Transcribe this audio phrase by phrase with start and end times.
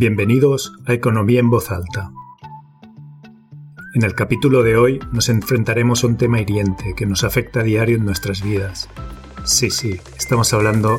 [0.00, 2.10] Bienvenidos a Economía en Voz Alta.
[3.94, 7.64] En el capítulo de hoy nos enfrentaremos a un tema hiriente que nos afecta a
[7.64, 8.88] diario en nuestras vidas.
[9.44, 10.98] Sí, sí, estamos hablando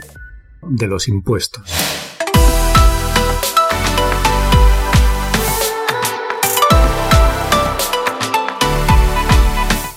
[0.61, 1.67] de los impuestos.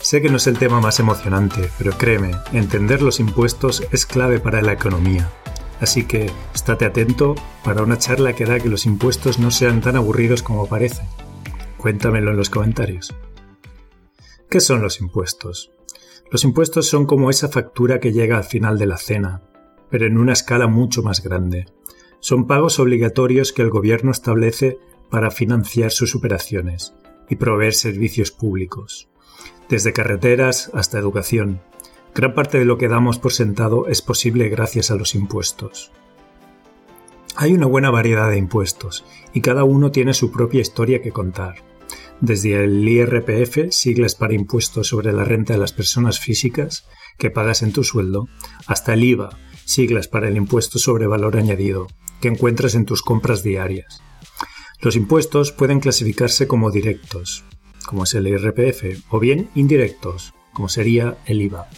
[0.00, 4.40] Sé que no es el tema más emocionante, pero créeme, entender los impuestos es clave
[4.40, 5.30] para la economía
[5.80, 9.96] Así que estate atento para una charla que hará que los impuestos no sean tan
[9.96, 11.06] aburridos como parecen.
[11.78, 13.14] Cuéntamelo en los comentarios.
[14.48, 15.72] ¿Qué son los impuestos?
[16.30, 19.42] Los impuestos son como esa factura que llega al final de la cena,
[19.90, 21.66] pero en una escala mucho más grande.
[22.20, 24.78] Son pagos obligatorios que el gobierno establece
[25.10, 26.94] para financiar sus operaciones
[27.28, 29.08] y proveer servicios públicos,
[29.68, 31.60] desde carreteras hasta educación,
[32.14, 35.90] Gran parte de lo que damos por sentado es posible gracias a los impuestos.
[37.34, 41.56] Hay una buena variedad de impuestos y cada uno tiene su propia historia que contar.
[42.20, 46.86] Desde el IRPF, siglas para impuestos sobre la renta de las personas físicas,
[47.18, 48.28] que pagas en tu sueldo,
[48.68, 51.88] hasta el IVA, siglas para el impuesto sobre valor añadido,
[52.20, 54.02] que encuentras en tus compras diarias.
[54.80, 57.44] Los impuestos pueden clasificarse como directos,
[57.84, 61.68] como es el IRPF, o bien indirectos, como sería el IVA.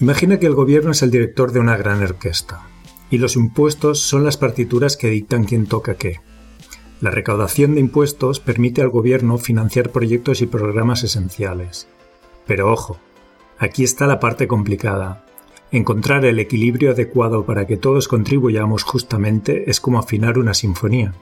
[0.00, 2.66] Imagina que el gobierno es el director de una gran orquesta
[3.10, 6.20] y los impuestos son las partituras que dictan quién toca qué.
[7.00, 11.86] La recaudación de impuestos permite al gobierno financiar proyectos y programas esenciales.
[12.46, 12.98] Pero ojo,
[13.58, 15.24] aquí está la parte complicada.
[15.70, 21.14] Encontrar el equilibrio adecuado para que todos contribuyamos justamente es como afinar una sinfonía,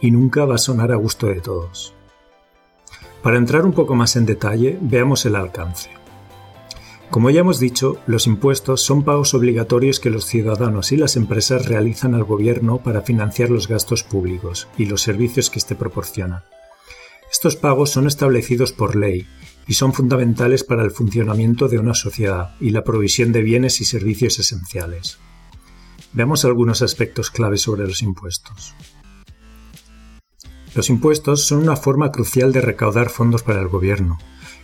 [0.00, 1.94] y nunca va a sonar a gusto de todos.
[3.22, 5.97] Para entrar un poco más en detalle, veamos el alcance.
[7.10, 11.64] Como ya hemos dicho, los impuestos son pagos obligatorios que los ciudadanos y las empresas
[11.66, 16.44] realizan al gobierno para financiar los gastos públicos y los servicios que éste proporciona.
[17.32, 19.26] Estos pagos son establecidos por ley
[19.66, 23.86] y son fundamentales para el funcionamiento de una sociedad y la provisión de bienes y
[23.86, 25.18] servicios esenciales.
[26.12, 28.74] Veamos algunos aspectos claves sobre los impuestos.
[30.74, 34.18] Los impuestos son una forma crucial de recaudar fondos para el gobierno,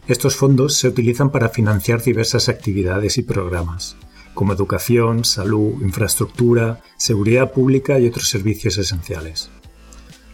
[0.06, 3.96] estos fondos se utilizan para financiar diversas actividades y programas,
[4.34, 9.50] como educación, salud, infraestructura, seguridad pública y otros servicios esenciales.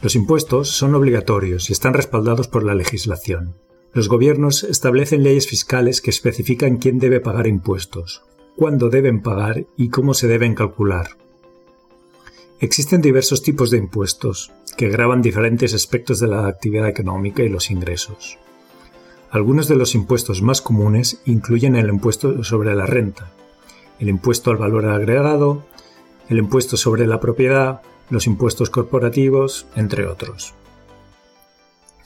[0.02, 3.54] Los impuestos son obligatorios y están respaldados por la legislación.
[3.92, 8.22] Los gobiernos establecen leyes fiscales que especifican quién debe pagar impuestos,
[8.56, 11.10] cuándo deben pagar y cómo se deben calcular.
[12.58, 17.70] Existen diversos tipos de impuestos que graban diferentes aspectos de la actividad económica y los
[17.70, 18.38] ingresos.
[19.30, 23.30] Algunos de los impuestos más comunes incluyen el impuesto sobre la renta,
[24.00, 25.64] el impuesto al valor agregado,
[26.28, 30.54] el impuesto sobre la propiedad, los impuestos corporativos, entre otros.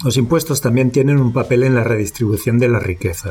[0.05, 3.31] Los impuestos también tienen un papel en la redistribución de la riqueza.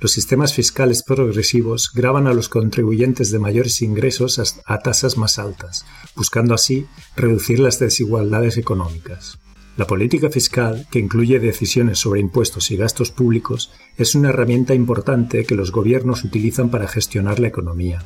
[0.00, 5.84] Los sistemas fiscales progresivos graban a los contribuyentes de mayores ingresos a tasas más altas,
[6.16, 9.38] buscando así reducir las desigualdades económicas.
[9.76, 15.44] La política fiscal, que incluye decisiones sobre impuestos y gastos públicos, es una herramienta importante
[15.44, 18.04] que los gobiernos utilizan para gestionar la economía.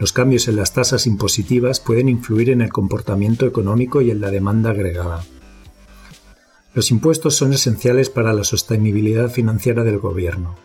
[0.00, 4.32] Los cambios en las tasas impositivas pueden influir en el comportamiento económico y en la
[4.32, 5.24] demanda agregada.
[6.74, 10.56] Los impuestos son esenciales para la sostenibilidad financiera del gobierno.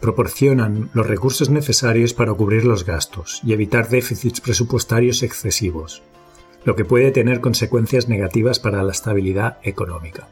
[0.00, 6.02] Proporcionan los recursos necesarios para cubrir los gastos y evitar déficits presupuestarios excesivos
[6.64, 10.28] lo que puede tener consecuencias negativas para la estabilidad económica.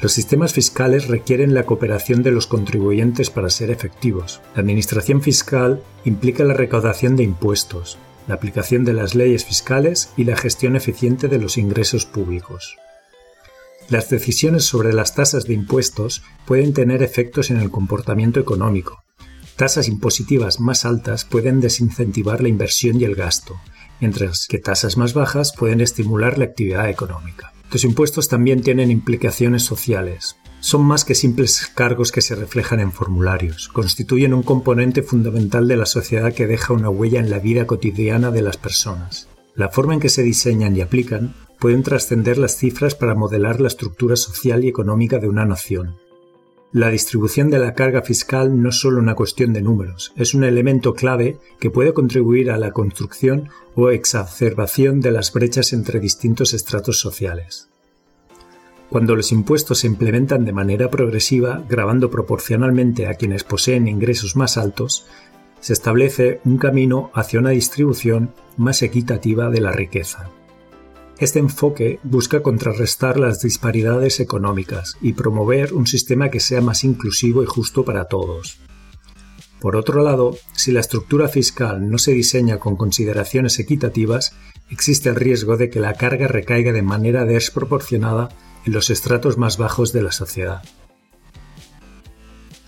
[0.00, 4.40] Los sistemas fiscales requieren la cooperación de los contribuyentes para ser efectivos.
[4.54, 10.24] La administración fiscal implica la recaudación de impuestos, la aplicación de las leyes fiscales y
[10.24, 12.76] la gestión eficiente de los ingresos públicos.
[13.88, 19.04] Las decisiones sobre las tasas de impuestos pueden tener efectos en el comportamiento económico.
[19.54, 23.60] Tasas impositivas más altas pueden desincentivar la inversión y el gasto,
[24.02, 27.52] mientras que tasas más bajas pueden estimular la actividad económica.
[27.70, 30.36] Los impuestos también tienen implicaciones sociales.
[30.58, 35.76] Son más que simples cargos que se reflejan en formularios, constituyen un componente fundamental de
[35.76, 39.28] la sociedad que deja una huella en la vida cotidiana de las personas.
[39.54, 43.68] La forma en que se diseñan y aplican pueden trascender las cifras para modelar la
[43.68, 45.96] estructura social y económica de una nación.
[46.72, 50.42] La distribución de la carga fiscal no es solo una cuestión de números, es un
[50.42, 56.54] elemento clave que puede contribuir a la construcción o exacerbación de las brechas entre distintos
[56.54, 57.68] estratos sociales.
[58.88, 64.56] Cuando los impuestos se implementan de manera progresiva, grabando proporcionalmente a quienes poseen ingresos más
[64.56, 65.06] altos,
[65.60, 70.30] se establece un camino hacia una distribución más equitativa de la riqueza.
[71.18, 77.42] Este enfoque busca contrarrestar las disparidades económicas y promover un sistema que sea más inclusivo
[77.42, 78.58] y justo para todos.
[79.60, 84.34] Por otro lado, si la estructura fiscal no se diseña con consideraciones equitativas,
[84.70, 88.28] existe el riesgo de que la carga recaiga de manera desproporcionada
[88.64, 90.62] en los estratos más bajos de la sociedad.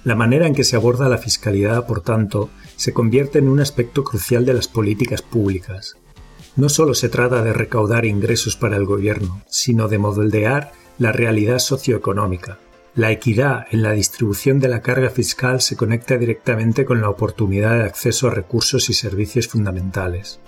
[0.05, 4.05] La manera en que se aborda la fiscalidad, por tanto, se convierte en un aspecto
[4.05, 5.97] crucial de las políticas públicas.
[6.57, 11.59] No solo se trata de recaudar ingresos para el gobierno, sino de moldear la realidad
[11.59, 12.59] socioeconómica,
[12.97, 17.77] la equidad en la distribución de la carga fiscal se conecta directamente con la oportunidad
[17.77, 20.39] de acceso a recursos y servicios fundamentales.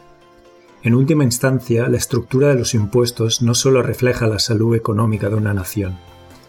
[0.84, 5.34] En última instancia, la estructura de los impuestos no solo refleja la salud económica de
[5.34, 5.98] una nación,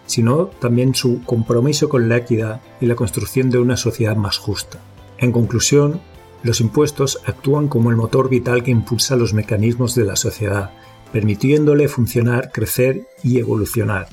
[0.06, 4.77] sino también su compromiso con la equidad y la construcción de una sociedad más justa.
[5.18, 6.00] En conclusión,
[6.47, 10.71] los impuestos actúan como el motor vital que impulsa los mecanismos de la sociedad,
[11.13, 14.07] permitiéndole funcionar, crecer y evolucionar,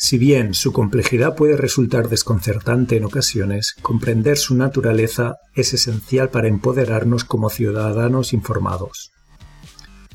[0.00, 6.46] si bien su complejidad puede resultar desconcertante en ocasiones, comprender su naturaleza es esencial para
[6.46, 9.10] empoderarnos como ciudadanos informados.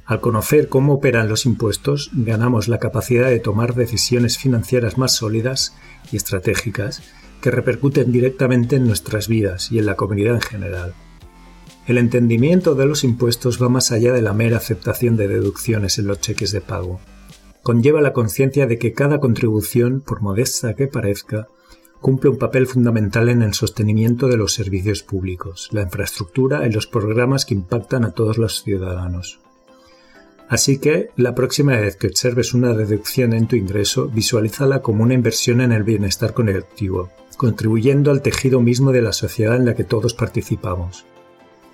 [0.05, 5.75] Al conocer cómo operan los impuestos, ganamos la capacidad de tomar decisiones financieras más sólidas
[6.13, 7.03] y estratégicas
[7.41, 10.93] que repercuten directamente en nuestras vidas y en la comunidad en general.
[11.87, 16.07] El entendimiento de los impuestos va más allá de la mera aceptación de deducciones en
[16.07, 16.99] los cheques de pago
[17.63, 21.47] conlleva la conciencia de que cada contribución, por modesta que parezca,
[22.01, 26.85] cumple un papel fundamental en el sostenimiento de los servicios públicos, la infraestructura y los
[26.85, 29.39] programas que impactan a todos los ciudadanos.
[30.49, 35.13] Así que, la próxima vez que observes una deducción en tu ingreso, visualízala como una
[35.13, 39.85] inversión en el bienestar colectivo, contribuyendo al tejido mismo de la sociedad en la que
[39.85, 41.05] todos participamos.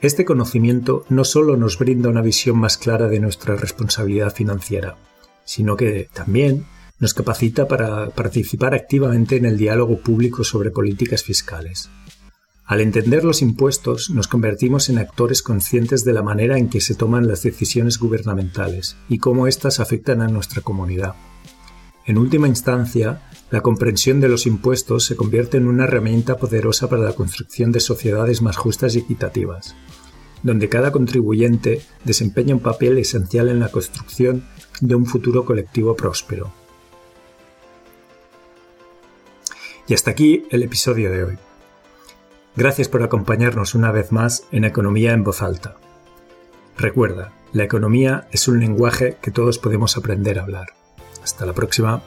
[0.02, 4.96] Este conocimiento no solo nos brinda una visión más clara de nuestra responsabilidad financiera,
[5.44, 6.66] sino que también
[7.00, 11.90] nos capacita para participar activamente en el diálogo público sobre políticas fiscales.
[12.66, 16.96] Al entender los impuestos, nos convertimos en actores conscientes de la manera en que se
[16.96, 21.16] toman las decisiones gubernamentales y cómo éstas afectan a nuestra comunidad.
[22.10, 23.22] En última instancia,
[23.52, 27.80] la comprensión de los impuestos se convierte en una herramienta poderosa para la construcción de
[27.80, 29.76] sociedades más justas y equitativas,
[30.42, 34.44] donde cada contribuyente desempeña un papel esencial en la construcción
[34.82, 36.52] de un futuro colectivo próspero.
[39.88, 41.38] Y hasta aquí el episodio de hoy.
[42.56, 45.76] Gracias por acompañarnos una vez más en Economía en voz alta.
[46.76, 50.79] Recuerda, la economía es un lenguaje que todos podemos aprender a hablar.
[51.24, 52.02] Hasta la próxima.